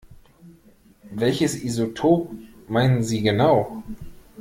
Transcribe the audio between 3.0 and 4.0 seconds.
Sie genau?